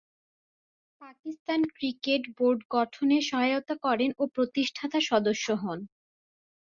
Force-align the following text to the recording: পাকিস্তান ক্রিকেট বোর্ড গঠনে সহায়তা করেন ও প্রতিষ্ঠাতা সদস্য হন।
পাকিস্তান 1.01 1.61
ক্রিকেট 1.75 2.23
বোর্ড 2.37 2.59
গঠনে 2.69 3.17
সহায়তা 3.29 3.75
করেন 3.85 4.09
ও 4.17 4.23
প্রতিষ্ঠাতা 4.35 4.99
সদস্য 5.09 5.47
হন। 5.63 5.79